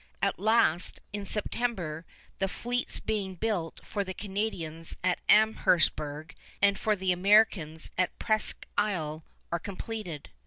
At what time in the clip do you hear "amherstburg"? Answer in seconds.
5.29-6.33